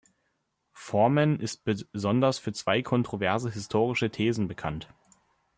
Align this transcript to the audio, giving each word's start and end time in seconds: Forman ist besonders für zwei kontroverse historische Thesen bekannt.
Forman 0.73 1.39
ist 1.39 1.63
besonders 1.63 2.39
für 2.39 2.51
zwei 2.53 2.81
kontroverse 2.81 3.51
historische 3.51 4.09
Thesen 4.09 4.47
bekannt. 4.47 4.89